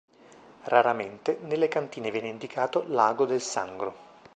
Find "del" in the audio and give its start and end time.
3.27-3.39